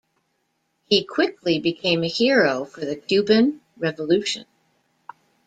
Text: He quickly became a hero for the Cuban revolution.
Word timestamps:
He 0.85 1.03
quickly 1.03 1.59
became 1.59 2.03
a 2.03 2.07
hero 2.07 2.65
for 2.65 2.79
the 2.79 2.95
Cuban 2.95 3.61
revolution. 3.77 4.47